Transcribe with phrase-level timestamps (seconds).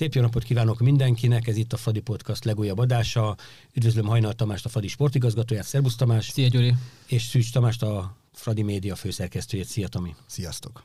[0.00, 3.36] Szép jó napot kívánok mindenkinek, ez itt a Fradi Podcast legújabb adása.
[3.72, 6.28] Üdvözlöm Hajnal Tamást, a Fradi sportigazgatóját, Szerbusz Tamás.
[6.28, 6.74] Szia Gyuri.
[7.06, 9.66] És Szűcs Tamást, a Fradi Média főszerkesztőjét.
[9.66, 10.14] Szia Tami.
[10.26, 10.84] Sziasztok.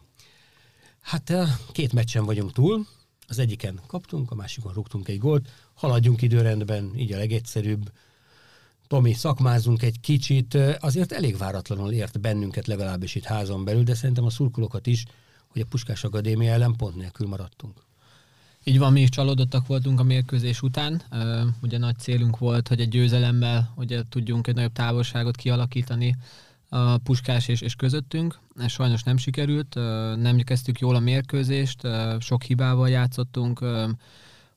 [1.01, 1.33] Hát
[1.71, 2.85] két meccsen vagyunk túl,
[3.27, 5.49] az egyiken kaptunk, a másikon rúgtunk egy gólt.
[5.73, 7.91] Haladjunk időrendben, így a legegyszerűbb.
[8.87, 14.25] Tomi, szakmázunk egy kicsit, azért elég váratlanul ért bennünket legalábbis itt házon belül, de szerintem
[14.25, 15.05] a szurkolókat is,
[15.47, 17.84] hogy a Puskás Akadémia ellen pont nélkül maradtunk.
[18.67, 21.01] Így van, mi is csalódottak voltunk a mérkőzés után.
[21.61, 26.15] ugye nagy célunk volt, hogy egy győzelemmel ugye tudjunk egy nagyobb távolságot kialakítani
[26.69, 28.39] a Puskás és, és közöttünk.
[28.55, 29.75] Ez sajnos nem sikerült,
[30.15, 31.87] nem kezdtük jól a mérkőzést,
[32.19, 33.65] sok hibával játszottunk.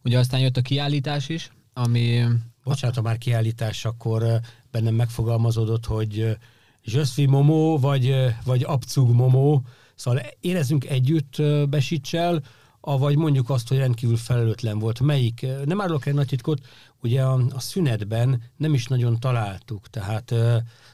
[0.05, 2.25] Ugye aztán jött a kiállítás is, ami...
[2.65, 4.41] Bocsánat, ha már kiállítás, akkor
[4.71, 6.37] bennem megfogalmazódott, hogy
[6.85, 9.63] Jöszvi Momó, vagy, vagy Abcug Momó,
[9.95, 12.43] szóval érezzünk együtt Besicsel,
[12.89, 15.01] avagy mondjuk azt, hogy rendkívül felelőtlen volt.
[15.01, 15.47] Melyik?
[15.65, 16.61] Nem árulok egy nagy titkot,
[17.03, 20.35] ugye a, a szünetben nem is nagyon találtuk, tehát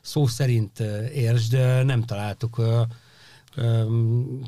[0.03, 0.81] szó szerint
[1.15, 1.53] értsd,
[1.85, 2.63] nem találtuk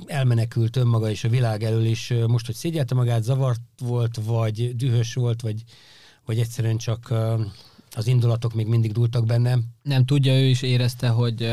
[0.07, 5.15] elmenekült önmaga is a világ elől, és most, hogy szégyelte magát, zavart volt, vagy dühös
[5.15, 5.63] volt, vagy,
[6.25, 7.15] vagy egyszerűen csak
[7.97, 9.59] az indulatok még mindig dúltak benne.
[9.83, 11.49] Nem tudja, ő is érezte, hogy,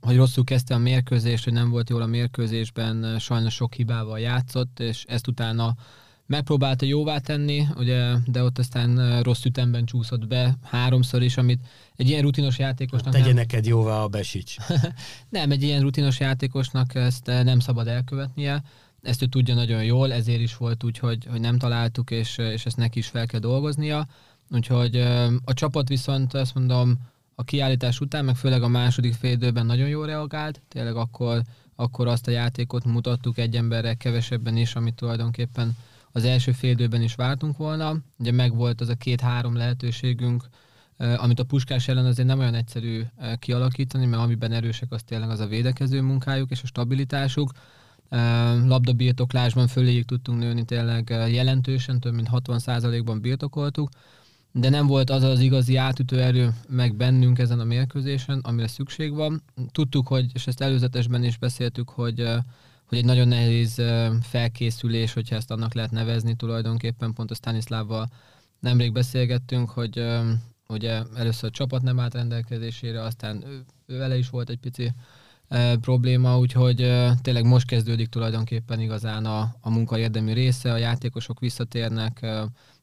[0.00, 4.80] hogy rosszul kezdte a mérkőzést, hogy nem volt jól a mérkőzésben, sajnos sok hibával játszott,
[4.80, 5.74] és ezt utána
[6.26, 11.60] megpróbálta jóvá tenni, ugye, de ott aztán rossz ütemben csúszott be háromszor is, amit
[11.96, 13.12] egy ilyen rutinos játékosnak...
[13.12, 13.34] Tegye nem...
[13.34, 14.56] neked jóvá a Besics.
[15.28, 18.62] nem, egy ilyen rutinos játékosnak ezt nem szabad elkövetnie,
[19.02, 22.66] ezt ő tudja nagyon jól, ezért is volt úgy, hogy, hogy nem találtuk, és, és
[22.66, 24.06] ezt neki is fel kell dolgoznia.
[24.50, 24.96] Úgyhogy
[25.44, 26.98] a csapat viszont azt mondom,
[27.34, 31.42] a kiállítás után, meg főleg a második fél időben nagyon jól reagált, tényleg akkor,
[31.76, 35.76] akkor azt a játékot mutattuk egy emberrel kevesebben is, amit tulajdonképpen
[36.12, 37.96] az első fél időben is vártunk volna.
[38.18, 40.44] Ugye megvolt az a két-három lehetőségünk,
[41.16, 43.02] amit a puskás ellen azért nem olyan egyszerű
[43.38, 47.52] kialakítani, mert amiben erősek, az tényleg az a védekező munkájuk és a stabilitásuk.
[48.64, 53.88] Labdabirtoklásban föléjük tudtunk nőni tényleg jelentősen, több mint 60%-ban birtokoltuk,
[54.52, 59.14] de nem volt az az igazi átütő erő meg bennünk ezen a mérkőzésen, amire szükség
[59.14, 59.42] van.
[59.72, 62.20] Tudtuk, hogy, és ezt előzetesben is beszéltük, hogy,
[62.84, 63.82] hogy egy nagyon nehéz
[64.22, 68.10] felkészülés, hogyha ezt annak lehet nevezni tulajdonképpen, pont a Stanislávval
[68.60, 70.04] nemrég beszélgettünk, hogy
[70.68, 73.44] ugye először a csapat nem állt rendelkezésére, aztán
[73.86, 74.92] vele is volt egy pici
[75.80, 81.40] probléma, úgyhogy e, tényleg most kezdődik tulajdonképpen igazán a, a munka érdemi része, a játékosok
[81.40, 82.26] visszatérnek,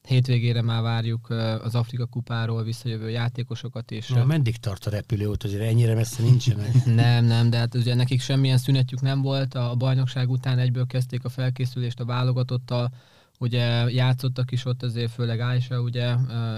[0.07, 1.29] hétvégére már várjuk
[1.63, 3.91] az Afrika kupáról visszajövő játékosokat.
[3.91, 6.85] És Na, meddig tart a repülőút, azért ennyire messze nincsenek?
[6.85, 11.25] nem, nem, de hát ugye nekik semmilyen szünetjük nem volt, a bajnokság után egyből kezdték
[11.25, 12.91] a felkészülést a válogatottal,
[13.39, 16.15] ugye játszottak is ott azért, főleg Aisha, ugye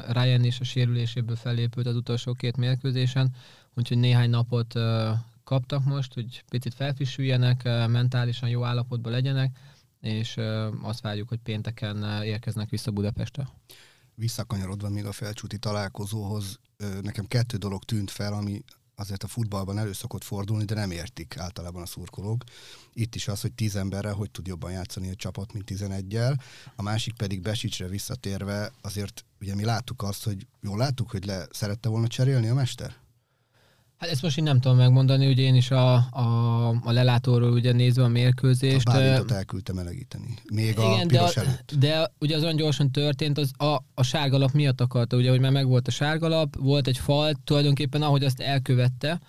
[0.08, 3.30] Ryan is a sérüléséből felépült az utolsó két mérkőzésen,
[3.76, 4.74] úgyhogy néhány napot
[5.44, 9.58] kaptak most, hogy picit felfrissüljenek, mentálisan jó állapotban legyenek,
[10.02, 10.36] és
[10.82, 13.50] azt várjuk, hogy pénteken érkeznek vissza Budapestre.
[14.16, 16.60] Visszakanyarodva még a felcsúti találkozóhoz,
[17.02, 18.64] nekem kettő dolog tűnt fel, ami
[18.96, 22.44] azért a futballban elő szokott fordulni, de nem értik általában a szurkolók.
[22.94, 26.42] Itt is az, hogy tíz emberrel hogy tud jobban játszani a csapat, mint tizenegyel.
[26.76, 31.48] A másik pedig Besicsre visszatérve, azért ugye mi láttuk azt, hogy jól láttuk, hogy le
[31.52, 32.96] szerette volna cserélni a mester?
[34.00, 37.72] Hát ezt most én nem tudom megmondani, ugye én is a, a, a lelátóról ugye
[37.72, 38.88] nézve a mérkőzést.
[38.88, 41.74] A Bálintot elküldte melegíteni, még igen, a piros de, előtt.
[41.80, 45.52] De ugye az olyan gyorsan történt, az a, a sárgalap miatt akarta, ugye, hogy már
[45.52, 49.20] megvolt a sárgalap, volt egy fal, tulajdonképpen ahogy azt elkövette,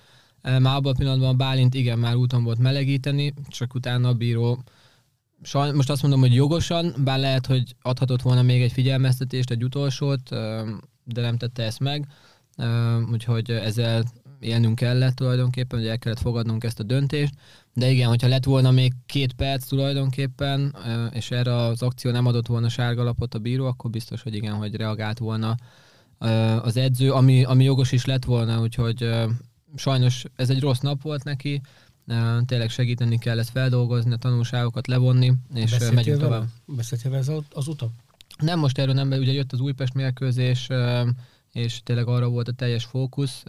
[0.43, 4.65] már abban a pillanatban a Bálint igen, már úton volt melegíteni, csak utána a bíró
[5.75, 10.29] most azt mondom, hogy jogosan, bár lehet, hogy adhatott volna még egy figyelmeztetést, egy utolsót,
[11.05, 12.07] de nem tette ezt meg,
[13.13, 14.05] úgyhogy ezzel
[14.41, 17.35] élnünk kellett tulajdonképpen, hogy el kellett fogadnunk ezt a döntést,
[17.75, 20.77] de igen, hogyha lett volna még két perc tulajdonképpen,
[21.13, 24.75] és erre az akció nem adott volna sárgalapot a bíró, akkor biztos, hogy igen, hogy
[24.75, 25.55] reagált volna
[26.63, 29.11] az edző, ami, ami jogos is lett volna, úgyhogy
[29.77, 31.61] sajnos ez egy rossz nap volt neki,
[32.47, 36.31] tényleg segíteni kell ezt feldolgozni, a tanulságokat levonni, és Beszéltél megyünk vele?
[36.31, 36.49] tovább.
[36.67, 37.91] Beszéltél vele az, az utat?
[38.39, 40.69] Nem most erről nem, ugye jött az Újpest mérkőzés,
[41.53, 43.43] és tényleg arra volt a teljes fókusz,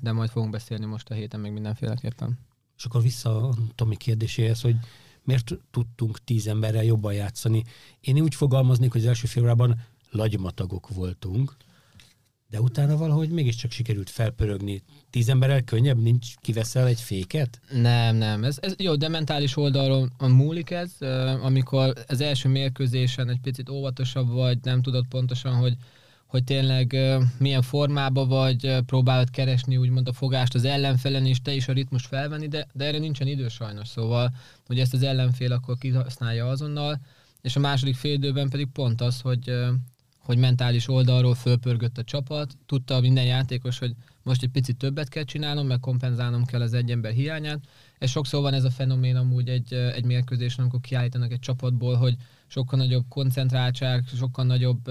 [0.00, 2.38] de majd fogunk beszélni most a héten még mindenféleképpen.
[2.76, 4.76] És akkor vissza a Tomi kérdéséhez, hogy
[5.22, 7.64] miért tudtunk tíz emberrel jobban játszani?
[8.00, 9.80] Én úgy fogalmaznék, hogy az első félórában
[10.10, 11.56] lagymatagok voltunk.
[12.48, 14.82] de utána valahogy mégiscsak sikerült felpörögni.
[15.10, 17.60] Tíz emberrel könnyebb, nincs, kiveszel egy féket?
[17.70, 18.44] Nem, nem.
[18.44, 20.92] Ez, ez jó, de mentális oldalról múlik ez,
[21.42, 25.76] amikor az első mérkőzésen egy picit óvatosabb vagy, nem tudod pontosan, hogy
[26.26, 26.96] hogy tényleg
[27.38, 32.06] milyen formába vagy, próbálod keresni úgymond a fogást az ellenfelen, és te is a ritmus
[32.06, 34.34] felvenni, de, de erre nincsen idő sajnos, szóval,
[34.66, 37.00] hogy ezt az ellenfél akkor kihasználja azonnal,
[37.42, 39.52] és a második fél időben pedig pont az, hogy,
[40.18, 45.24] hogy mentális oldalról fölpörgött a csapat, tudta minden játékos, hogy most egy picit többet kell
[45.24, 47.60] csinálnom, meg kompenzálnom kell az egy ember hiányát,
[47.98, 52.16] és sokszor van ez a fenomén amúgy egy, egy mérkőzésen, amikor kiállítanak egy csapatból, hogy
[52.46, 54.90] sokkal nagyobb koncentráltság, sokkal nagyobb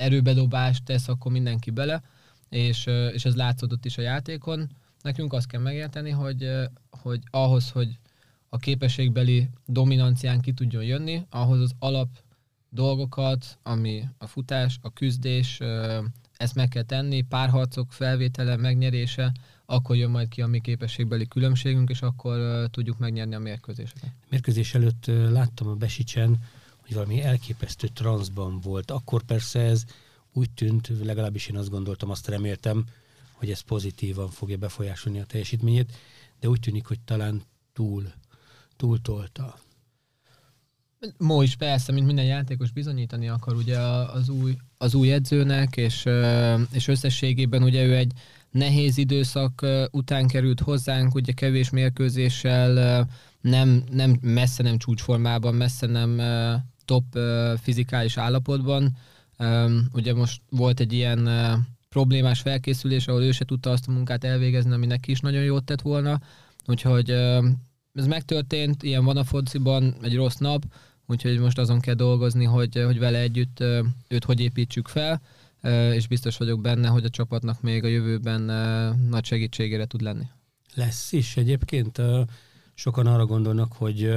[0.00, 2.02] erőbedobást tesz akkor mindenki bele,
[2.48, 4.68] és, és ez látszódott is a játékon.
[5.02, 6.48] Nekünk azt kell megérteni, hogy,
[6.90, 7.98] hogy ahhoz, hogy
[8.48, 12.08] a képességbeli dominancián ki tudjon jönni, ahhoz az alap
[12.68, 15.58] dolgokat, ami a futás, a küzdés,
[16.36, 19.32] ezt meg kell tenni, párharcok felvétele, megnyerése,
[19.66, 24.10] akkor jön majd ki a mi képességbeli különbségünk, és akkor tudjuk megnyerni a mérkőzéseket.
[24.28, 26.38] Mérkőzés előtt láttam a Besicsen,
[26.90, 28.90] hogy valami elképesztő transzban volt.
[28.90, 29.84] Akkor persze ez
[30.32, 32.84] úgy tűnt, legalábbis én azt gondoltam, azt reméltem,
[33.32, 35.92] hogy ez pozitívan fogja befolyásolni a teljesítményét,
[36.40, 37.42] de úgy tűnik, hogy talán
[37.72, 38.12] túl,
[38.76, 39.58] túl tolta.
[41.18, 46.04] Mo is persze, mint minden játékos bizonyítani akar ugye az új, az új edzőnek, és,
[46.72, 48.12] és összességében ugye ő egy
[48.50, 53.08] nehéz időszak után került hozzánk, ugye kevés mérkőzéssel,
[53.40, 56.20] nem, nem messze nem csúcsformában, messze nem
[56.90, 57.18] top
[57.62, 58.96] fizikális állapotban.
[59.92, 61.28] Ugye most volt egy ilyen
[61.88, 65.64] problémás felkészülés, ahol ő se tudta azt a munkát elvégezni, ami neki is nagyon jót
[65.64, 66.20] tett volna.
[66.66, 67.10] Úgyhogy
[67.94, 70.64] ez megtörtént, ilyen van a fociban, egy rossz nap,
[71.06, 73.60] úgyhogy most azon kell dolgozni, hogy, hogy vele együtt
[74.08, 75.20] őt hogy építsük fel,
[75.92, 78.40] és biztos vagyok benne, hogy a csapatnak még a jövőben
[79.08, 80.26] nagy segítségére tud lenni.
[80.74, 82.02] Lesz is egyébként.
[82.74, 84.10] Sokan arra gondolnak, hogy,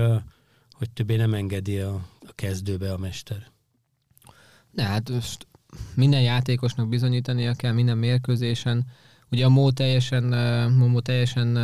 [0.74, 3.52] hogy többé nem engedi a, a kezdőbe a mester.
[4.72, 5.48] Ne, hát most
[5.96, 8.86] minden játékosnak bizonyítania kell minden mérkőzésen.
[9.32, 10.24] Ugye a Mó teljesen,
[10.72, 11.56] Momo teljesen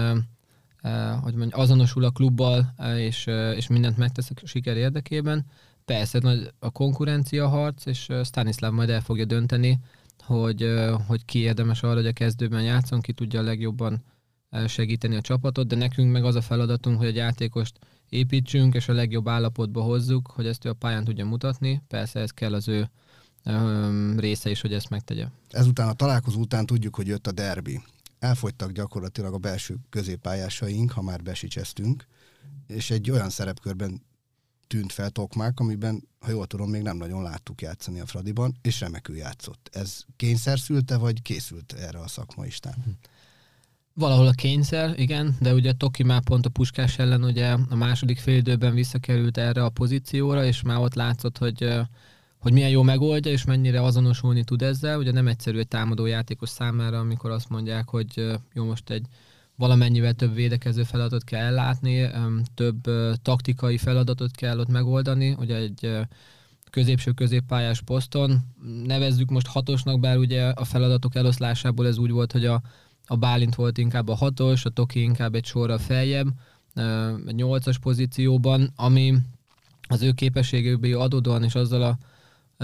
[1.22, 3.26] hogy mondjam, azonosul a klubbal, és,
[3.56, 5.46] és mindent megtesz a siker érdekében.
[5.86, 9.80] Persze nagy a konkurencia harc, és Stanislav majd el fogja dönteni,
[10.24, 10.74] hogy,
[11.08, 14.04] hogy ki érdemes arra, hogy a kezdőben játszon, ki tudja a legjobban
[14.68, 17.80] segíteni a csapatot, de nekünk meg az a feladatunk, hogy a játékost
[18.10, 21.82] építsünk, és a legjobb állapotba hozzuk, hogy ezt ő a pályán tudja mutatni.
[21.88, 22.90] Persze ez kell az ő
[24.18, 25.28] része is, hogy ezt megtegye.
[25.50, 27.82] Ezután a találkozó után tudjuk, hogy jött a derbi.
[28.20, 32.06] Elfogytak gyakorlatilag a belső középpályásaink, ha már besicseztünk,
[32.68, 34.02] és egy olyan szerepkörben
[34.68, 38.80] tűnt fel Tokmák, amiben, ha jól tudom, még nem nagyon láttuk játszani a Fradiban, és
[38.80, 39.70] remekül játszott.
[39.74, 43.00] Ez kényszer szülte, vagy készült erre a szakmaistán?
[44.00, 48.18] Valahol a kényszer, igen, de ugye Toki már pont a Puskás ellen ugye a második
[48.18, 51.74] félidőben visszakerült erre a pozícióra, és már ott látszott, hogy
[52.38, 54.98] hogy milyen jó megoldja, és mennyire azonosulni tud ezzel.
[54.98, 59.06] Ugye nem egyszerű egy támadó játékos számára, amikor azt mondják, hogy jó, most egy
[59.56, 62.10] valamennyivel több védekező feladatot kell ellátni,
[62.54, 62.82] több
[63.22, 65.98] taktikai feladatot kell ott megoldani, ugye egy
[66.70, 68.40] középső középpályás poszton.
[68.86, 72.62] Nevezzük most hatosnak, bár ugye a feladatok eloszlásából ez úgy volt, hogy a
[73.12, 76.28] a Bálint volt inkább a hatos, a Toki inkább egy sorra feljebb,
[77.28, 79.14] egy nyolcas pozícióban, ami
[79.88, 81.98] az ő képességéből adódóan és azzal a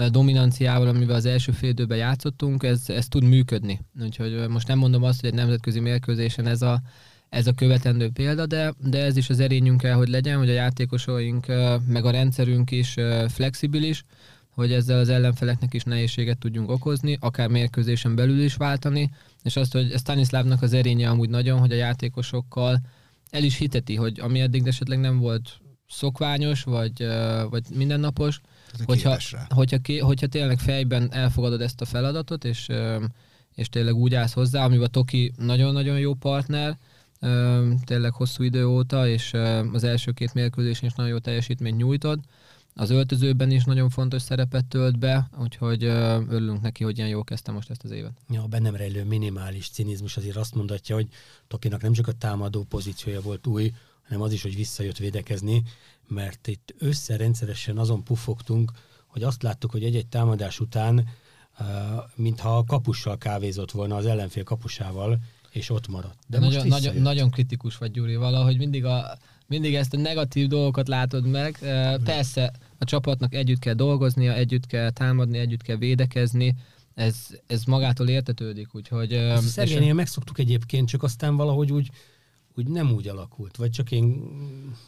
[0.08, 3.80] dominanciával, amivel az első fél időben játszottunk, ez, ez tud működni.
[4.00, 6.80] Úgyhogy most nem mondom azt, hogy egy nemzetközi mérkőzésen ez a,
[7.28, 10.52] ez a követendő példa, de, de ez is az erényünk kell, hogy legyen, hogy a
[10.52, 11.46] játékosaink
[11.88, 12.94] meg a rendszerünk is
[13.28, 14.04] flexibilis,
[14.56, 19.10] hogy ezzel az ellenfeleknek is nehézséget tudjunk okozni, akár mérkőzésen belül is váltani,
[19.46, 22.80] és azt, hogy Stanislavnak az erénye amúgy nagyon, hogy a játékosokkal
[23.30, 27.06] el is hiteti, hogy ami eddig esetleg nem volt szokványos, vagy,
[27.50, 28.40] vagy mindennapos,
[28.84, 32.68] hogyha, hogyha, hogyha tényleg fejben elfogadod ezt a feladatot, és,
[33.54, 36.78] és tényleg úgy állsz hozzá, amiben Toki nagyon-nagyon jó partner,
[37.84, 39.32] tényleg hosszú idő óta, és
[39.72, 42.18] az első két mérkőzésen is nagyon jó teljesítményt nyújtod,
[42.78, 47.52] az öltözőben is nagyon fontos szerepet tölt be, úgyhogy örülünk neki, hogy ilyen jól kezdte
[47.52, 48.12] most ezt az évet.
[48.30, 51.08] Ja, a bennem rejlő minimális cinizmus azért azt mondatja, hogy
[51.48, 53.72] Tokinak nem csak a támadó pozíciója volt új,
[54.06, 55.62] hanem az is, hogy visszajött védekezni,
[56.08, 58.72] mert itt összerendszeresen azon pufogtunk,
[59.06, 61.08] hogy azt láttuk, hogy egy-egy támadás után,
[62.14, 65.18] mintha a kapussal kávézott volna az ellenfél kapusával,
[65.50, 66.18] és ott maradt.
[66.26, 70.88] De, nagyon, nagyon, nagyon kritikus vagy, Gyuri, valahogy mindig a mindig ezt a negatív dolgokat
[70.88, 71.58] látod meg.
[72.04, 76.54] Persze a csapatnak együtt kell dolgoznia, együtt kell támadni, együtt kell védekezni,
[76.94, 79.20] ez, ez magától értetődik, úgyhogy...
[79.40, 81.90] Szergénél megszoktuk egyébként, csak aztán valahogy úgy,
[82.54, 84.22] úgy nem úgy alakult, vagy csak én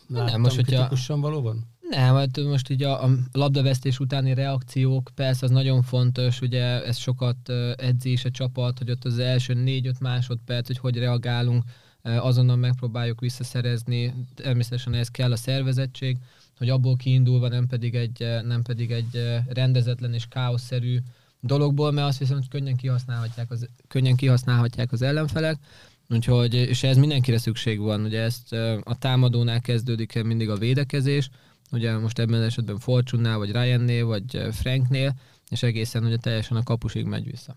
[0.09, 1.67] láttam nem, most, kritikusan valóban?
[1.91, 6.97] Nem, hát most így a, a labdavesztés utáni reakciók, persze az nagyon fontos, ugye ez
[6.97, 11.63] sokat edzés a csapat, hogy ott az első négy-öt másodperc, hogy hogy reagálunk,
[12.03, 16.17] azonnal megpróbáljuk visszaszerezni, természetesen ez kell a szervezettség,
[16.59, 20.99] hogy abból kiindulva nem pedig egy, nem pedig egy rendezetlen és káoszszerű
[21.41, 25.59] dologból, mert azt viszont könnyen kihasználhatják az, könnyen kihasználhatják az ellenfelek,
[26.09, 28.53] úgyhogy, és ez mindenkire szükség van, ugye ezt
[28.83, 31.31] a támadónál kezdődik el mindig a védekezés,
[31.71, 35.15] ugye most ebben az esetben Fortune-nál, vagy Ryan-nél, vagy Franknél,
[35.49, 37.57] és egészen ugye teljesen a kapusig megy vissza.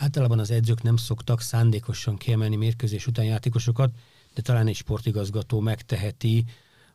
[0.00, 3.90] Általában az edzők nem szoktak szándékosan kiemelni mérkőzés után játékosokat,
[4.34, 6.44] de talán egy sportigazgató megteheti,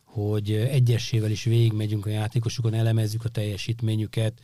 [0.04, 4.40] hogy egyesével is végigmegyünk a játékosokon, elemezzük a teljesítményüket,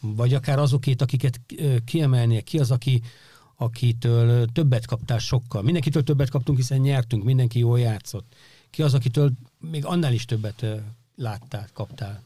[0.00, 1.40] vagy akár azokét, akiket
[1.84, 3.02] kiemelnie, ki az, aki,
[3.56, 5.62] akitől többet kaptál sokkal.
[5.62, 8.34] Mindenkitől többet kaptunk, hiszen nyertünk, mindenki jól játszott.
[8.70, 9.32] Ki az, akitől
[9.70, 10.66] még annál is többet
[11.16, 12.22] láttál, kaptál?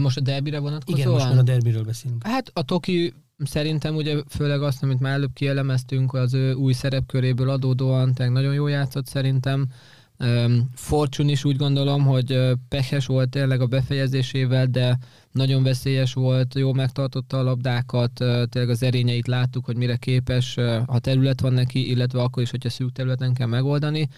[0.00, 1.00] Most a derbire vonatkozóan?
[1.00, 2.26] Igen, most már a derbiről beszélünk.
[2.26, 3.14] Hát a Toki
[3.44, 8.54] szerintem ugye főleg azt, amit már előbb kielemeztünk, az ő új szerepköréből adódóan tényleg nagyon
[8.54, 9.66] jó játszott szerintem.
[10.74, 14.98] Fortune is úgy gondolom, hogy pehes volt tényleg a befejezésével, de
[15.32, 18.12] nagyon veszélyes volt, jó megtartotta a labdákat,
[18.48, 20.54] tényleg az erényeit láttuk, hogy mire képes,
[20.86, 24.08] ha terület van neki, illetve akkor is, hogyha szűk területen kell megoldani.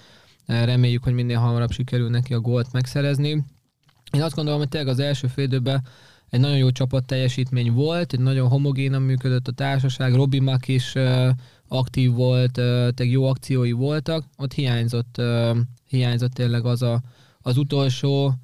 [0.47, 3.45] Reméljük, hogy minél hamarabb sikerül neki a gólt megszerezni.
[4.13, 5.87] Én azt gondolom, hogy tényleg az első félidőben
[6.31, 10.93] egy nagyon jó csapat teljesítmény volt, egy nagyon homogénan működött a társaság, Robi Mak is
[11.69, 15.23] aktív volt, uh, tényleg jó akciói voltak, ott hiányzott,
[15.87, 17.01] hiányzott tényleg az a,
[17.41, 18.35] az utolsó,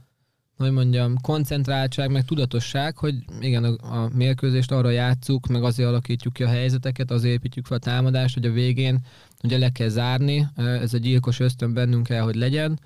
[0.57, 6.33] hogy mondjam, koncentráltság, meg tudatosság, hogy igen, a, a mérkőzést arra játszuk, meg azért alakítjuk
[6.33, 8.99] ki a helyzeteket, azért építjük fel a támadást, hogy a végén
[9.43, 12.81] ugye le kell zárni, ez a gyilkos ösztön bennünk kell, hogy legyen.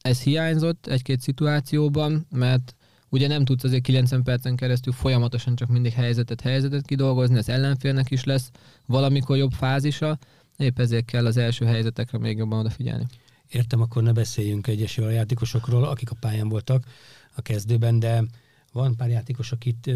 [0.00, 2.74] Ez hiányzott egy-két szituációban, mert
[3.14, 8.10] ugye nem tudsz azért 90 percen keresztül folyamatosan csak mindig helyzetet, helyzetet kidolgozni, az ellenfélnek
[8.10, 8.50] is lesz
[8.86, 10.18] valamikor jobb fázisa,
[10.56, 13.06] épp ezért kell az első helyzetekre még jobban odafigyelni.
[13.48, 16.86] Értem, akkor ne beszéljünk egyesével a játékosokról, akik a pályán voltak
[17.34, 18.24] a kezdőben, de
[18.72, 19.90] van pár játékos, akit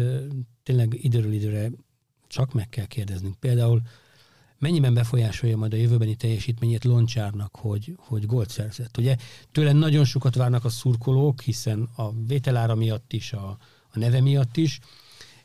[0.63, 1.69] tényleg időről időre
[2.27, 3.35] csak meg kell kérdeznünk.
[3.39, 3.81] Például
[4.59, 8.97] mennyiben befolyásolja majd a jövőbeni teljesítményét Loncsárnak, hogy, hogy gólt szerzett.
[8.97, 9.15] Ugye
[9.51, 13.57] tőle nagyon sokat várnak a szurkolók, hiszen a vételára miatt is, a,
[13.93, 14.79] a neve miatt is,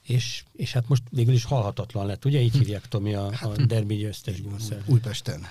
[0.02, 2.40] és, és hát most végül is halhatatlan lett, ugye?
[2.40, 4.84] Így hívják Tomi a, a hát, derbi győztes gólszerző.
[4.86, 5.46] Újpesten.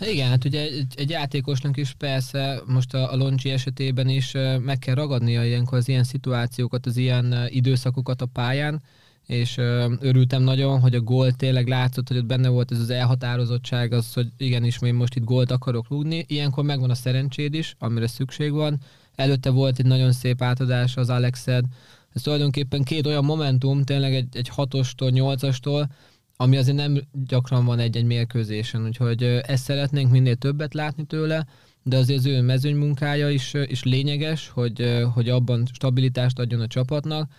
[0.00, 4.78] Igen, hát ugye egy, egy játékosnak is persze most a, a Loncsi esetében is meg
[4.78, 8.82] kell ragadnia ilyenkor az ilyen szituációkat, az ilyen időszakokat a pályán,
[9.26, 9.56] és
[10.00, 14.12] örültem nagyon, hogy a gól tényleg látszott, hogy ott benne volt ez az elhatározottság, az,
[14.12, 16.24] hogy igenis, én most itt gólt akarok rúgni.
[16.28, 18.80] Ilyenkor megvan a szerencséd is, amire szükség van.
[19.14, 21.64] Előtte volt egy nagyon szép átadás az Alexed.
[22.12, 25.88] Ez tulajdonképpen két olyan momentum, tényleg egy, egy hatostól, nyolcastól,
[26.36, 31.46] ami azért nem gyakran van egy-egy mérkőzésen, úgyhogy ezt szeretnénk minél többet látni tőle,
[31.82, 36.66] de azért az ő mezőny munkája is, is lényeges, hogy, hogy abban stabilitást adjon a
[36.66, 37.30] csapatnak,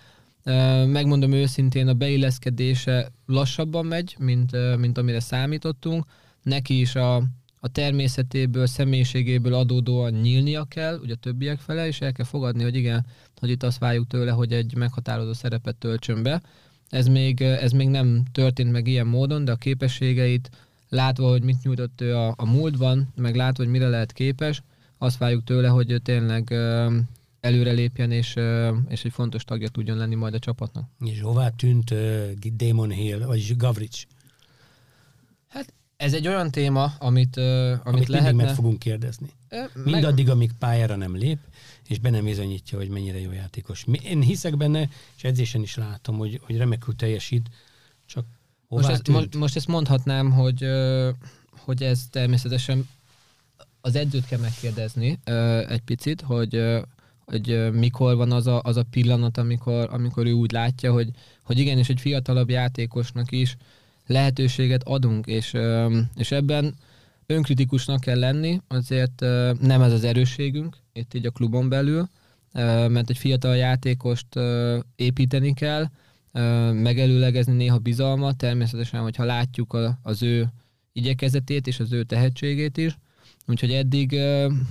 [0.87, 6.05] Megmondom őszintén, a beilleszkedése lassabban megy, mint, mint amire számítottunk.
[6.43, 7.15] Neki is a,
[7.59, 12.75] a természetéből, személyiségéből adódóan nyílnia kell, ugye a többiek fele, és el kell fogadni, hogy
[12.75, 13.05] igen,
[13.39, 16.41] hogy itt azt várjuk tőle, hogy egy meghatározó szerepet töltsön be.
[16.89, 20.49] Ez még, ez még nem történt meg ilyen módon, de a képességeit
[20.89, 24.61] látva, hogy mit nyújtott ő a, a múltban, meg látva, hogy mire lehet képes,
[24.97, 26.53] azt várjuk tőle, hogy tényleg
[27.45, 28.35] előrelépjen, és,
[28.87, 30.89] és egy fontos tagja tudjon lenni majd a csapatnak.
[30.99, 34.03] És hová tűnt uh, Damon Hill, vagy Gavrics?
[35.47, 38.43] Hát ez egy olyan téma, amit, uh, amit, amit lehetne...
[38.43, 39.29] meg fogunk kérdezni.
[39.83, 41.39] Mindaddig, amíg pályára nem lép,
[41.87, 43.85] és be nem bizonyítja, hogy mennyire jó játékos.
[44.03, 47.49] Én hiszek benne, és edzésen is látom, hogy, hogy remekül teljesít,
[48.05, 48.25] csak
[48.67, 50.65] most ezt, most, most ezt mondhatnám, hogy,
[51.49, 52.87] hogy ez természetesen
[53.81, 55.19] az edzőt kell megkérdezni
[55.67, 56.61] egy picit, hogy
[57.25, 61.09] hogy mikor van az a, az a pillanat, amikor, amikor ő úgy látja, hogy,
[61.43, 63.57] hogy igenis egy fiatalabb játékosnak is
[64.05, 65.53] lehetőséget adunk, és,
[66.15, 66.75] és ebben
[67.25, 69.19] önkritikusnak kell lenni, azért
[69.59, 72.09] nem ez az erősségünk itt így a klubon belül,
[72.87, 74.27] mert egy fiatal játékost
[74.95, 75.85] építeni kell,
[76.71, 80.47] megelőlegezni néha bizalmat, természetesen, hogyha látjuk az ő
[80.93, 82.97] igyekezetét és az ő tehetségét is,
[83.47, 84.19] Úgyhogy eddig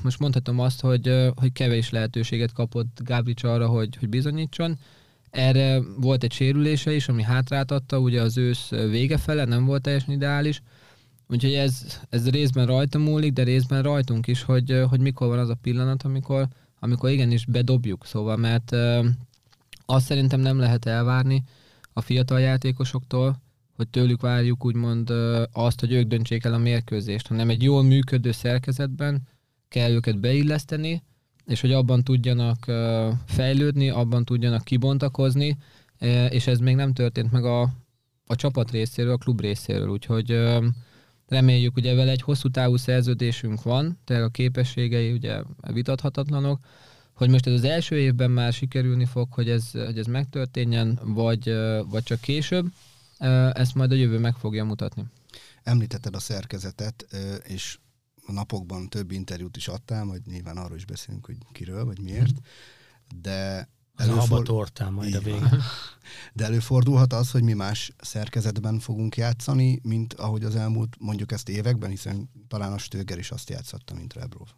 [0.02, 4.78] most mondhatom azt, hogy, hogy kevés lehetőséget kapott Gábrics arra, hogy, hogy bizonyítson.
[5.30, 10.14] Erre volt egy sérülése is, ami hátráltatta, ugye az ősz vége fele, nem volt teljesen
[10.14, 10.62] ideális,
[11.28, 15.48] úgyhogy ez, ez részben rajta múlik, de részben rajtunk is, hogy, hogy mikor van az
[15.48, 16.48] a pillanat, amikor,
[16.80, 18.76] amikor igenis bedobjuk, szóval, mert
[19.86, 21.42] azt szerintem nem lehet elvárni
[21.92, 23.42] a fiatal játékosoktól,
[23.76, 25.10] hogy tőlük várjuk úgymond
[25.52, 29.22] azt, hogy ők döntsék el a mérkőzést, hanem egy jól működő szerkezetben
[29.68, 31.02] kell őket beilleszteni,
[31.46, 32.72] és hogy abban tudjanak
[33.26, 35.56] fejlődni, abban tudjanak kibontakozni,
[36.28, 37.62] és ez még nem történt meg a,
[38.26, 40.38] a csapat részéről, a klub részéről, úgyhogy
[41.28, 46.58] reméljük, ugye vele egy hosszú távú szerződésünk van, tehát a képességei ugye vitathatatlanok,
[47.12, 51.54] hogy most ez az első évben már sikerülni fog, hogy ez, hogy ez megtörténjen, vagy,
[51.90, 52.66] vagy csak később,
[53.52, 55.04] ezt majd a jövő meg fogja mutatni.
[55.62, 57.06] Említetted a szerkezetet,
[57.44, 57.78] és
[58.26, 62.40] a napokban több interjút is adtál, majd nyilván arról is beszélünk, hogy kiről, vagy miért,
[63.20, 64.40] de az előfor...
[64.40, 65.62] a tortán majd a végén.
[66.32, 71.48] De előfordulhat az, hogy mi más szerkezetben fogunk játszani, mint ahogy az elmúlt mondjuk ezt
[71.48, 74.48] években, hiszen talán a Stöger is azt játszotta, mint Rebrov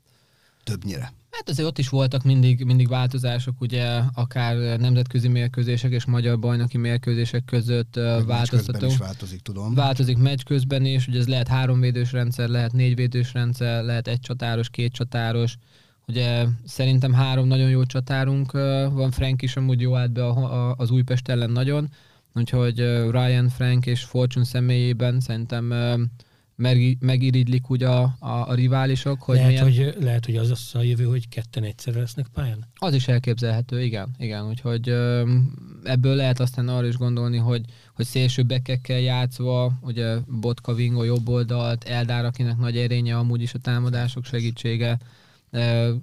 [0.67, 1.13] többnyire.
[1.31, 6.77] Hát azért ott is voltak mindig, mindig változások, ugye akár nemzetközi mérkőzések és magyar bajnoki
[6.79, 7.95] mérkőzések között
[8.27, 8.93] változtatunk.
[8.93, 9.75] is változik, tudom.
[9.75, 14.71] Változik meccs közben is, ugye ez lehet háromvédős rendszer, lehet négyvédős rendszer, lehet egy csatáros,
[14.71, 15.57] két csatáros.
[16.07, 18.53] Ugye szerintem három nagyon jó csatárunk
[18.93, 21.89] van, Frank is amúgy jó állt be a, a, az Újpest ellen nagyon,
[22.35, 22.79] úgyhogy
[23.11, 25.73] Ryan, Frank és Fortune személyében szerintem
[26.57, 29.23] meg, megirigylik úgy a, a, a riválisok.
[29.23, 29.93] Hogy lehet, milyen...
[29.93, 32.65] hogy, lehet, hogy az az a jövő, hogy ketten egyszerre lesznek pályán?
[32.75, 34.09] Az is elképzelhető, igen.
[34.19, 34.49] igen.
[34.49, 34.89] Úgyhogy
[35.85, 41.29] ebből lehet aztán arra is gondolni, hogy, hogy szélső bekekkel játszva, ugye Botka Vingo jobb
[41.29, 44.99] oldalt, Eldár, akinek nagy erénye amúgy is a támadások segítsége,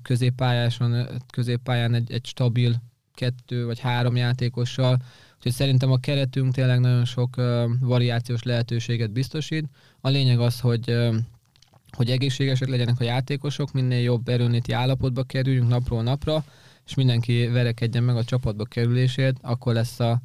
[0.02, 2.76] középpályáson, középpályán egy, egy stabil
[3.14, 4.98] kettő vagy három játékossal,
[5.46, 7.36] Úgyhogy szerintem a keretünk tényleg nagyon sok
[7.80, 9.66] variációs lehetőséget biztosít.
[10.02, 10.98] A lényeg az, hogy
[11.92, 16.46] hogy egészségesek legyenek a játékosok, minél jobb erőnéti állapotba kerüljünk napról napra,
[16.86, 20.22] és mindenki verekedjen meg a csapatba kerülését, akkor lesz a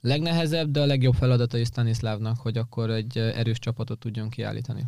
[0.00, 4.84] legnehezebb, de a legjobb feladata is Stanislavnak, hogy akkor egy erős csapatot tudjon kiállítani.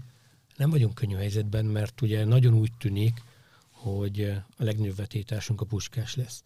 [0.57, 3.23] Nem vagyunk könnyű helyzetben, mert ugye nagyon úgy tűnik,
[3.71, 4.21] hogy
[4.57, 6.43] a legnagyobb vetétásunk a puskás lesz.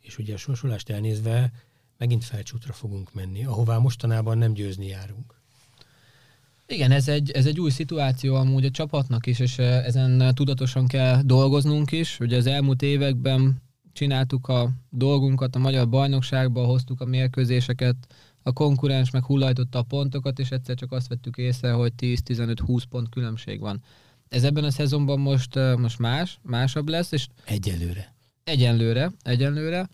[0.00, 1.52] És ugye a sorsolást elnézve
[1.98, 5.34] megint felcsútra fogunk menni, ahová mostanában nem győzni járunk.
[6.66, 11.22] Igen, ez egy, ez egy új szituáció amúgy a csapatnak is, és ezen tudatosan kell
[11.22, 12.20] dolgoznunk is.
[12.20, 17.96] Ugye az elmúlt években csináltuk a dolgunkat a magyar bajnokságba, hoztuk a mérkőzéseket,
[18.42, 23.08] a konkurens meg hullajtotta a pontokat, és egyszer csak azt vettük észre, hogy 10-15-20 pont
[23.08, 23.82] különbség van.
[24.28, 28.14] Ez ebben a szezonban most, most más, másabb lesz, és egyelőre.
[28.44, 29.88] Egyenlőre, egyenlőre.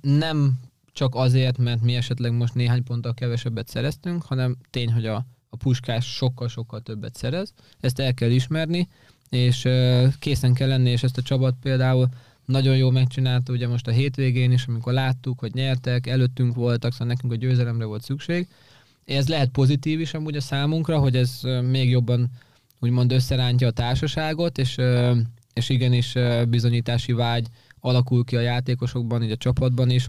[0.00, 0.60] Nem
[0.92, 5.56] csak azért, mert mi esetleg most néhány ponttal kevesebbet szereztünk, hanem tény, hogy a, a
[5.56, 7.52] puskás sokkal-sokkal többet szerez.
[7.80, 8.88] Ezt el kell ismerni,
[9.28, 9.68] és
[10.18, 12.08] készen kell lenni, és ezt a csapat például
[12.44, 17.06] nagyon jól megcsinálta ugye most a hétvégén is, amikor láttuk, hogy nyertek, előttünk voltak, szóval
[17.06, 18.48] nekünk a győzelemre volt szükség.
[19.04, 22.30] Ez lehet pozitív is amúgy a számunkra, hogy ez még jobban
[22.80, 24.76] úgymond összerántja a társaságot, és,
[25.52, 26.14] és igenis
[26.48, 27.46] bizonyítási vágy
[27.80, 30.08] alakul ki a játékosokban, így a csapatban is,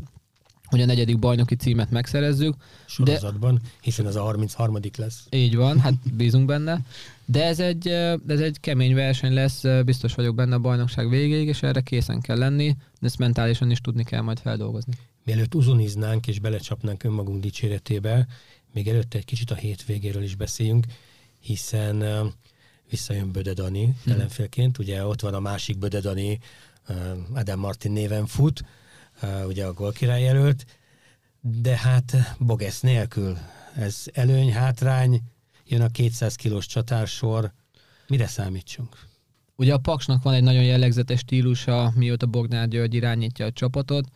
[0.71, 2.55] hogy a negyedik bajnoki címet megszerezzük.
[2.85, 4.79] Sorozatban, de, hiszen ez a 33.
[4.97, 5.25] lesz.
[5.29, 6.79] Így van, hát bízunk benne.
[7.25, 7.87] De ez egy,
[8.27, 12.37] ez egy kemény verseny lesz, biztos vagyok benne a bajnokság végéig, és erre készen kell
[12.37, 14.93] lenni, de ezt mentálisan is tudni kell majd feldolgozni.
[15.25, 18.27] Mielőtt uzuniznánk és belecsapnánk önmagunk dicséretébe,
[18.73, 20.85] még előtte egy kicsit a hétvégéről is beszéljünk,
[21.39, 22.03] hiszen
[22.89, 24.13] visszajön Böde Dani hmm.
[24.13, 26.39] ellenfélként, ugye ott van a másik Böde Dani,
[27.33, 28.63] Adam Martin néven fut,
[29.47, 30.65] ugye a gólkirály jelölt,
[31.41, 33.37] de hát Bogesz nélkül.
[33.75, 35.21] Ez előny, hátrány,
[35.65, 37.51] jön a 200 kilós csatársor,
[38.07, 38.97] mire számítsunk?
[39.55, 44.07] Ugye a Paksnak van egy nagyon jellegzetes stílusa, mióta Bognár György irányítja a csapatot.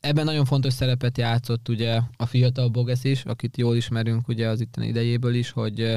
[0.00, 4.60] Ebben nagyon fontos szerepet játszott ugye a fiatal Bogesz is, akit jól ismerünk ugye az
[4.60, 5.96] itteni idejéből is, hogy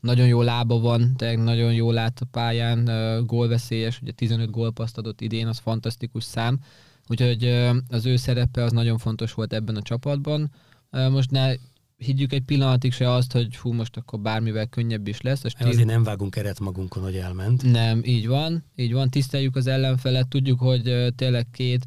[0.00, 2.90] nagyon jó lába van, tehát nagyon jól lát a pályán,
[3.26, 6.60] gólveszélyes, ugye 15 gólpaszt adott idén, az fantasztikus szám.
[7.06, 7.44] Úgyhogy
[7.88, 10.50] az ő szerepe az nagyon fontos volt ebben a csapatban.
[10.90, 11.54] Most ne
[11.96, 15.44] higgyük egy pillanatig se azt, hogy fú, most akkor bármivel könnyebb is lesz.
[15.44, 15.66] A stíl...
[15.66, 17.62] Azért nem vágunk eret magunkon, hogy elment.
[17.72, 21.86] Nem, így van, így van, tiszteljük az ellenfelet, tudjuk, hogy tényleg két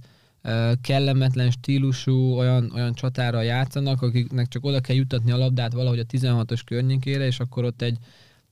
[0.81, 6.03] kellemetlen stílusú olyan, olyan csatára játszanak, akiknek csak oda kell jutatni a labdát valahogy a
[6.03, 7.97] 16-os környékére, és akkor ott egy,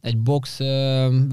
[0.02, 0.58] egy box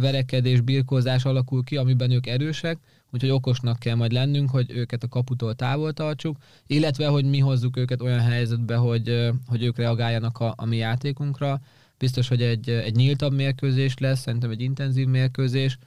[0.01, 2.79] verekedés, birkózás alakul ki, amiben ők erősek,
[3.13, 7.77] úgyhogy okosnak kell majd lennünk, hogy őket a kaputól távol tartsuk, illetve, hogy mi hozzuk
[7.77, 11.61] őket olyan helyzetbe, hogy, hogy ők reagáljanak a, a mi játékunkra.
[11.99, 15.79] Biztos, hogy egy, egy nyíltabb mérkőzés lesz, szerintem egy intenzív mérkőzés,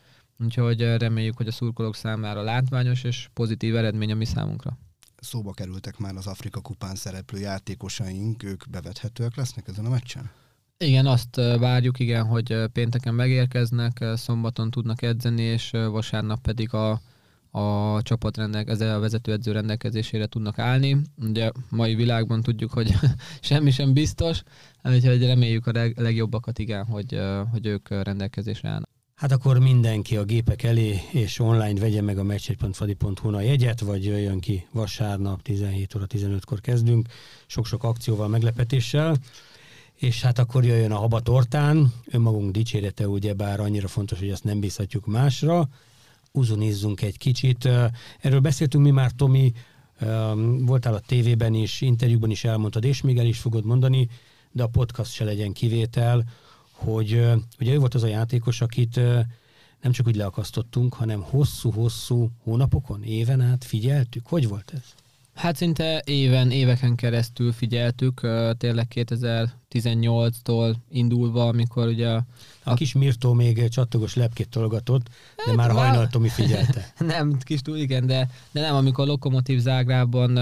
[0.43, 4.77] úgyhogy reméljük, hogy a szurkolók számára látványos és pozitív eredmény a mi számunkra
[5.25, 10.31] szóba kerültek már az Afrika kupán szereplő játékosaink, ők bevethetőek lesznek ezen a meccsen?
[10.77, 17.01] Igen, azt várjuk, igen, hogy pénteken megérkeznek, szombaton tudnak edzeni, és vasárnap pedig a,
[17.55, 20.97] a csapat rendek, ezzel a vezetőedző rendelkezésére tudnak állni.
[21.21, 22.93] Ugye mai világban tudjuk, hogy
[23.41, 24.43] semmi sem biztos,
[24.83, 27.19] úgyhogy reméljük a legjobbakat, igen, hogy,
[27.51, 28.89] hogy ők rendelkezésre állnak.
[29.15, 34.05] Hát akkor mindenki a gépek elé és online vegye meg a meccs1.fadi.hu a jegyet, vagy
[34.05, 37.07] jöjjön ki vasárnap 17 óra 15-kor kezdünk,
[37.45, 39.17] sok-sok akcióval, meglepetéssel.
[39.93, 44.43] És hát akkor jöjjön a haba tortán, önmagunk dicsérete ugye bár annyira fontos, hogy ezt
[44.43, 45.69] nem bízhatjuk másra,
[46.35, 47.69] uzunizzunk egy kicsit.
[48.19, 49.53] Erről beszéltünk mi már, Tomi,
[50.59, 54.09] voltál a tévében is, interjúban is elmondtad, és még el is fogod mondani,
[54.51, 56.23] de a podcast se legyen kivétel,
[56.71, 57.11] hogy
[57.59, 58.95] ugye ő volt az a játékos, akit
[59.81, 64.27] nem csak úgy leakasztottunk, hanem hosszú-hosszú hónapokon, éven át figyeltük.
[64.27, 65.04] Hogy volt ez?
[65.35, 68.21] Hát szinte éven, éveken keresztül figyeltük,
[68.57, 72.09] tényleg 2018-tól indulva, amikor ugye...
[72.09, 72.25] A,
[72.63, 75.03] a kis Mirtó még csattogos lepkét tolgatott,
[75.35, 76.93] de hát, már hajnal Tomi figyelte.
[77.13, 80.37] nem, kis túl, igen, de, de nem, amikor Lokomotív Zágrában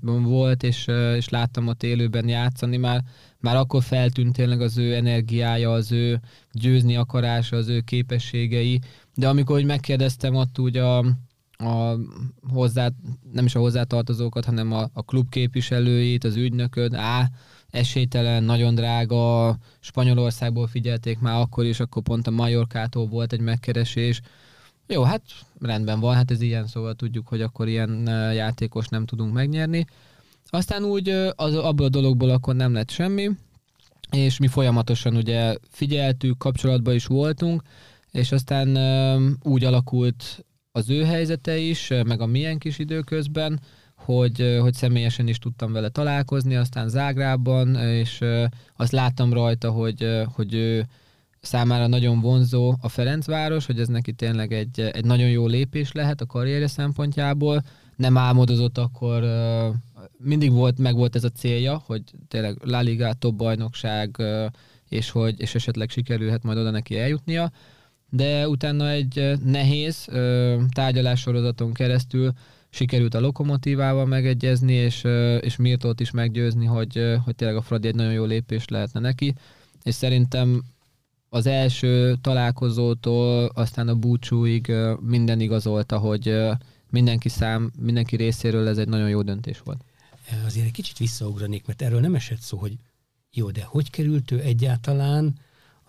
[0.00, 3.02] uh, volt, és, uh, és láttam ott élőben játszani, már,
[3.38, 6.20] már akkor feltűnt tényleg az ő energiája, az ő
[6.52, 8.80] győzni akarása, az ő képességei,
[9.14, 11.04] de amikor hogy megkérdeztem ott úgy a,
[11.56, 11.94] a
[12.48, 12.90] hozzá,
[13.32, 17.30] nem is a hozzátartozókat, hanem a, a klub képviselőit, az ügynököd, á,
[17.70, 24.20] esélytelen, nagyon drága, Spanyolországból figyelték már akkor is, akkor pont a Majorkától volt egy megkeresés.
[24.86, 25.22] Jó, hát
[25.60, 29.86] rendben van, hát ez ilyen, szóval tudjuk, hogy akkor ilyen játékos nem tudunk megnyerni.
[30.48, 33.30] Aztán úgy az, abból a dologból akkor nem lett semmi,
[34.10, 37.62] és mi folyamatosan ugye figyeltük, kapcsolatban is voltunk,
[38.10, 38.76] és aztán
[39.42, 40.44] úgy alakult
[40.76, 43.60] az ő helyzete is, meg a milyen kis időközben,
[43.96, 48.20] hogy, hogy személyesen is tudtam vele találkozni, aztán Zágrában, és
[48.76, 50.86] azt láttam rajta, hogy, hogy ő
[51.40, 56.20] számára nagyon vonzó a Ferencváros, hogy ez neki tényleg egy, egy nagyon jó lépés lehet
[56.20, 57.62] a karrierje szempontjából.
[57.96, 59.24] Nem álmodozott akkor,
[60.18, 64.16] mindig volt, meg volt ez a célja, hogy tényleg La Liga, top bajnokság,
[64.88, 67.52] és hogy és esetleg sikerülhet majd oda neki eljutnia
[68.14, 70.08] de utána egy nehéz
[70.72, 72.32] tárgyalássorozaton keresztül
[72.70, 75.04] sikerült a lokomotívával megegyezni, és,
[75.40, 79.34] és Mirtót is meggyőzni, hogy, hogy tényleg a Fradi egy nagyon jó lépés lehetne neki,
[79.82, 80.62] és szerintem
[81.28, 86.36] az első találkozótól aztán a búcsúig minden igazolta, hogy
[86.90, 89.84] mindenki szám, mindenki részéről ez egy nagyon jó döntés volt.
[90.44, 92.76] Azért egy kicsit visszaugranék, mert erről nem esett szó, hogy
[93.30, 95.34] jó, de hogy került ő egyáltalán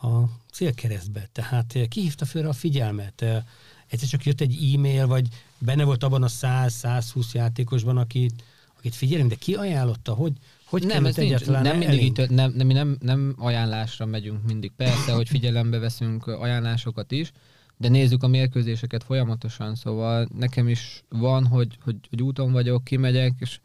[0.02, 1.30] a célkeresztbe.
[1.32, 3.22] Tehát eh, kihívta fel a figyelmet.
[3.22, 3.44] Eh,
[3.88, 5.28] egyszer csak jött egy e-mail, vagy
[5.58, 8.44] benne volt abban a 100-120 játékosban, akit,
[8.78, 10.34] akit figyelünk, de ki ajánlotta, hogy,
[10.66, 14.72] hogy nem, ez egyáltalán nem mindig itt, nem, nem, nem, nem ajánlásra megyünk mindig.
[14.78, 17.32] Persze, hogy figyelembe veszünk ajánlásokat is,
[17.78, 23.34] de nézzük a mérkőzéseket folyamatosan, szóval nekem is van, hogy, hogy, hogy úton vagyok, kimegyek,
[23.40, 23.60] és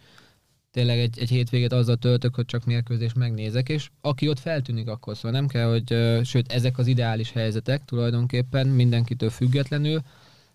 [0.71, 5.17] tényleg egy, egy hétvégét azzal töltök, hogy csak mérkőzést megnézek, és aki ott feltűnik, akkor
[5.17, 5.89] szóval nem kell, hogy
[6.25, 10.01] sőt, ezek az ideális helyzetek tulajdonképpen mindenkitől függetlenül,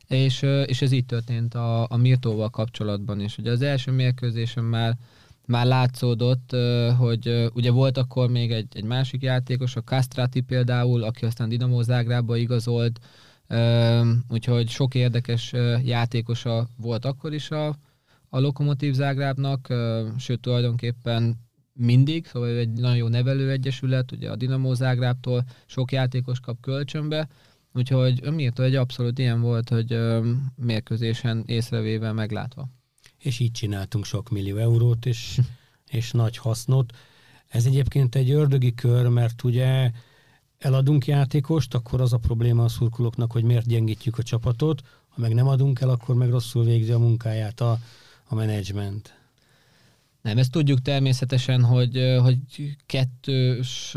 [0.07, 3.37] és, és ez így történt a, a Mirtóval kapcsolatban is.
[3.37, 4.97] Ugye az első mérkőzésen már
[5.45, 6.55] már látszódott,
[6.97, 11.81] hogy ugye volt akkor még egy, egy másik játékos, a Castrati például, aki aztán Dinamo
[11.81, 12.99] Zágrába igazolt,
[14.29, 17.75] úgyhogy sok érdekes játékosa volt akkor is a,
[18.35, 19.73] a Lokomotív Zágrábnak,
[20.17, 21.35] sőt tulajdonképpen
[21.73, 27.27] mindig, szóval egy nagyon jó nevelőegyesület, ugye a Dinamo Zágrábtól sok játékos kap kölcsönbe,
[27.73, 29.97] úgyhogy miért egy abszolút ilyen volt, hogy
[30.55, 32.67] mérkőzésen észrevéve meglátva.
[33.17, 35.39] És így csináltunk sok millió eurót, és,
[35.99, 36.93] és nagy hasznot.
[37.47, 39.91] Ez egyébként egy ördögi kör, mert ugye
[40.57, 45.33] eladunk játékost, akkor az a probléma a szurkolóknak, hogy miért gyengítjük a csapatot, ha meg
[45.33, 47.79] nem adunk el, akkor meg rosszul végzi a munkáját a,
[48.27, 49.13] a menedzsment?
[50.21, 52.37] Nem, ezt tudjuk természetesen, hogy, hogy
[52.85, 53.95] kettős,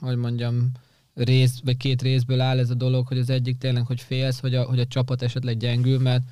[0.00, 0.72] hogy mondjam,
[1.16, 4.54] rész, vagy két részből áll ez a dolog, hogy az egyik tényleg, hogy félsz, hogy
[4.54, 6.22] a, hogy a csapat esetleg gyengül, mert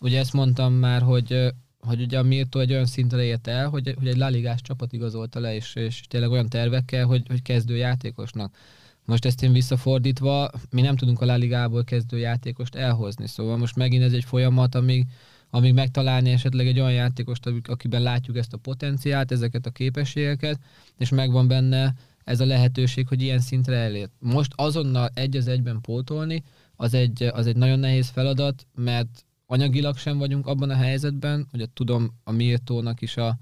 [0.00, 3.94] ugye ezt mondtam már, hogy, hogy ugye a Mirto egy olyan szintre ért el, hogy,
[3.98, 8.56] hogy egy laligás csapat igazolta le, és, és tényleg olyan tervekkel, hogy, hogy kezdő játékosnak.
[9.04, 13.76] Most ezt én visszafordítva, mi nem tudunk a La Ligából kezdő játékost elhozni, szóval most
[13.76, 15.06] megint ez egy folyamat, amíg,
[15.50, 20.60] amíg megtalálni esetleg egy olyan játékost, akiben látjuk ezt a potenciált, ezeket a képességeket,
[20.98, 24.08] és megvan benne ez a lehetőség, hogy ilyen szintre elér.
[24.18, 26.42] Most azonnal egy az egyben pótolni,
[26.76, 31.70] az egy, az egy nagyon nehéz feladat, mert anyagilag sem vagyunk abban a helyzetben, hogy
[31.70, 33.38] tudom a Mirtónak is a,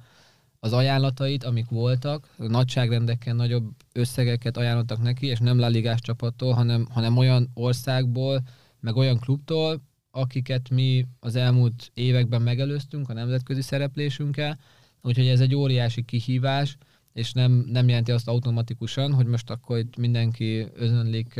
[0.60, 7.16] az ajánlatait, amik voltak, nagyságrendekkel nagyobb összegeket ajánlottak neki, és nem laligás csapattól, hanem, hanem
[7.16, 8.42] olyan országból,
[8.80, 9.82] meg olyan klubtól,
[10.18, 14.58] akiket mi az elmúlt években megelőztünk a nemzetközi szereplésünkkel,
[15.02, 16.76] úgyhogy ez egy óriási kihívás,
[17.12, 21.36] és nem, nem jelenti azt automatikusan, hogy most akkor itt mindenki özönlik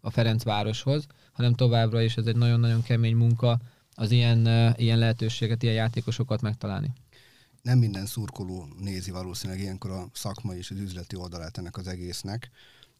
[0.00, 3.60] a Ferencvároshoz, hanem továbbra is ez egy nagyon-nagyon kemény munka
[3.94, 6.92] az ilyen, ilyen lehetőséget, ilyen játékosokat megtalálni
[7.62, 12.50] nem minden szurkoló nézi valószínűleg ilyenkor a szakmai és az üzleti oldalát ennek az egésznek.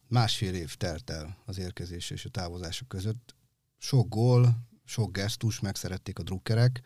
[0.07, 3.35] Másfél év telt el az érkezés és a távozások között.
[3.77, 6.81] Sok gól, sok gesztus, megszerették a drukkerek,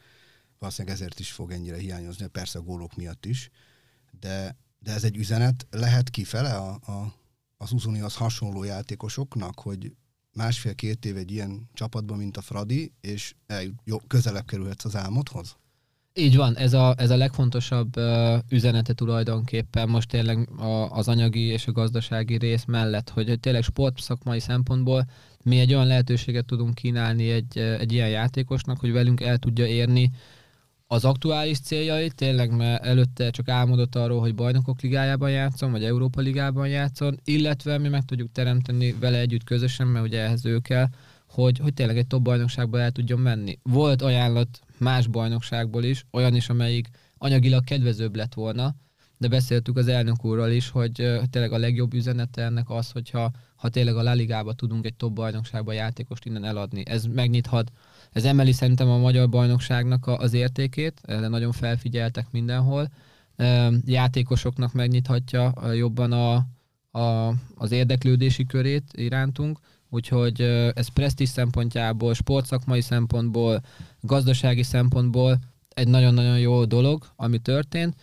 [0.60, 3.50] valószínűleg ezért is fog ennyire hiányozni, persze a gólok miatt is,
[4.20, 5.68] de, de ez egy üzenet.
[5.70, 7.14] Lehet kifele a, a,
[7.58, 9.96] az az hasonló játékosoknak, hogy
[10.34, 15.56] másfél-két év egy ilyen csapatban, mint a Fradi, és el, jó, közelebb kerülhetsz az álmodhoz?
[16.18, 21.42] Így van, ez a, ez a legfontosabb uh, üzenete tulajdonképpen most tényleg a, az anyagi
[21.42, 25.06] és a gazdasági rész mellett, hogy tényleg sportszakmai szempontból
[25.44, 30.12] mi egy olyan lehetőséget tudunk kínálni egy, egy ilyen játékosnak, hogy velünk el tudja érni
[30.88, 36.22] az aktuális céljait, tényleg mert előtte csak álmodott arról, hogy bajnokok ligájában játszom, vagy Európa
[36.22, 40.88] ligában játszom, illetve mi meg tudjuk teremteni vele együtt közösen, mert ugye ehhez ő kell,
[41.28, 43.60] hogy, hogy tényleg egy top bajnokságba el tudjon menni.
[43.64, 48.76] Volt ajánlat más bajnokságból is, olyan is, amelyik anyagilag kedvezőbb lett volna,
[49.18, 50.92] de beszéltük az elnök úrral is, hogy
[51.30, 55.14] tényleg a legjobb üzenete ennek az, hogyha ha tényleg a La Ligába tudunk egy top
[55.14, 56.84] bajnokságba játékost innen eladni.
[56.86, 57.72] Ez megnyithat,
[58.12, 62.92] ez emeli szerintem a magyar bajnokságnak az értékét, erre nagyon felfigyeltek mindenhol.
[63.86, 66.34] Játékosoknak megnyithatja jobban a,
[67.00, 69.60] a, az érdeklődési körét irántunk,
[69.96, 70.42] Úgyhogy
[70.74, 73.62] ez presztis szempontjából, sportszakmai szempontból,
[74.02, 77.96] gazdasági szempontból egy nagyon-nagyon jó dolog, ami történt.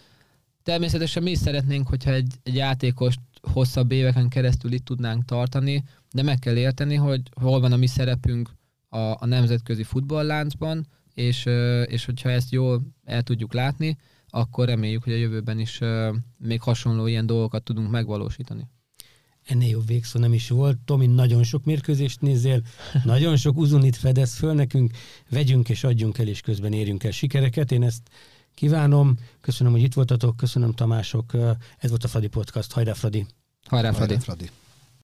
[0.63, 3.21] Természetesen mi is szeretnénk, hogyha egy, egy játékost
[3.53, 7.87] hosszabb éveken keresztül itt tudnánk tartani, de meg kell érteni, hogy hol van a mi
[7.87, 8.51] szerepünk
[8.89, 11.45] a, a nemzetközi futballláncban, és,
[11.85, 15.81] és hogyha ezt jól el tudjuk látni, akkor reméljük, hogy a jövőben is
[16.39, 18.69] még hasonló ilyen dolgokat tudunk megvalósítani
[19.45, 20.79] ennél jobb végszó nem is volt.
[20.85, 22.63] Tomi, nagyon sok mérkőzést nézzél,
[23.05, 24.91] nagyon sok uzunit fedez föl nekünk,
[25.31, 27.73] vegyünk és adjunk el, és közben érjünk el sikereket.
[27.73, 28.03] Én ezt
[28.55, 29.17] kívánom.
[29.41, 31.33] Köszönöm, hogy itt voltatok, köszönöm Tamások.
[31.79, 32.73] Ez volt a Fradi Podcast.
[32.73, 33.27] Hajrá, Fradi!
[33.67, 34.15] Hajrá, Fradi!
[34.15, 34.51] Hajrá, Fradi.